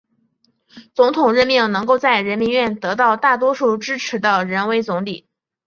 [0.95, 5.27] 总统任命能够在人民院得到大多数支持的人为总理。